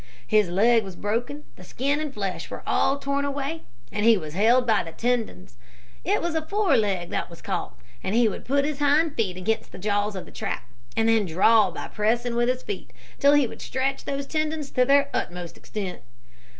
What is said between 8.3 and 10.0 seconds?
put his hind feet against the